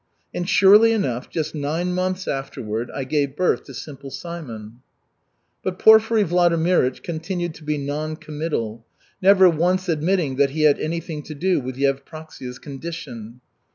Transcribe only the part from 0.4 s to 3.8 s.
surely enough, just nine months afterward I gave birth to